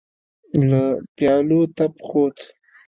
له 0.69 0.81
پيالو 1.15 1.61
تپ 1.75 1.93
خوت. 2.07 2.37